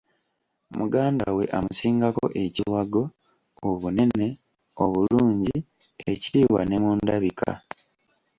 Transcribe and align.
"Muganda 0.77 1.25
we 1.37 1.43
amusingako 1.57 2.25
ekiwago, 2.43 3.03
obunene, 3.69 4.27
obulungi, 4.83 5.57
ekitiibwa 6.11 6.61
ne 6.65 6.77
mu 6.83 6.91
ndabika." 6.99 7.51